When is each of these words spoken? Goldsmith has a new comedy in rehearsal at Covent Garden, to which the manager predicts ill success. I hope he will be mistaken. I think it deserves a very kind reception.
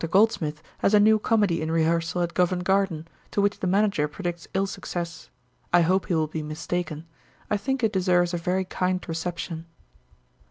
Goldsmith 0.09 0.63
has 0.79 0.95
a 0.95 0.99
new 0.99 1.19
comedy 1.19 1.61
in 1.61 1.69
rehearsal 1.69 2.23
at 2.23 2.33
Covent 2.33 2.63
Garden, 2.63 3.07
to 3.29 3.39
which 3.39 3.59
the 3.59 3.67
manager 3.67 4.07
predicts 4.07 4.47
ill 4.55 4.65
success. 4.65 5.29
I 5.71 5.81
hope 5.81 6.07
he 6.07 6.15
will 6.15 6.25
be 6.25 6.41
mistaken. 6.41 7.05
I 7.51 7.57
think 7.57 7.83
it 7.83 7.93
deserves 7.93 8.33
a 8.33 8.37
very 8.37 8.65
kind 8.65 9.07
reception. 9.07 9.67